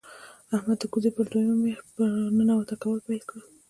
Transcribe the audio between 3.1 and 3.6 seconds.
کړل.